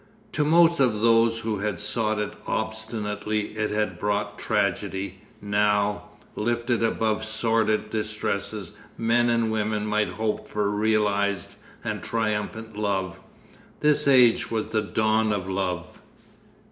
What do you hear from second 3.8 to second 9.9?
brought tragedy. Now, lifted above sordid distresses, men and women